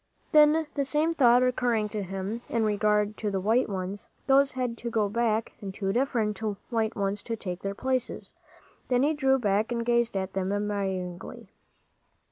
Then 0.31 0.65
the 0.73 0.83
same 0.83 1.13
thought 1.13 1.43
occurring 1.43 1.89
to 1.89 2.01
him 2.01 2.41
in 2.49 2.65
regard 2.65 3.17
to 3.17 3.29
the 3.29 3.39
white 3.39 3.69
ones, 3.69 4.07
those 4.25 4.53
had 4.53 4.75
to 4.79 4.89
go 4.89 5.07
back 5.09 5.53
and 5.61 5.71
two 5.71 5.93
different 5.93 6.41
white 6.71 6.95
ones 6.95 7.21
take 7.21 7.61
their 7.61 7.75
places. 7.75 8.33
Then 8.87 9.03
he 9.03 9.13
drew 9.13 9.37
back, 9.37 9.71
and 9.71 9.85
gazed 9.85 10.17
at 10.17 10.33
them 10.33 10.51
admiringly. 10.51 11.51